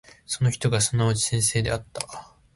[0.25, 2.31] その人がすなわち先生であった。